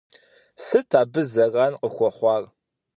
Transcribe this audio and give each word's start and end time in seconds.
Сыт 0.63 0.89
абы 1.01 1.21
зэран 1.31 1.73
къыхуэхъуар? 1.81 2.43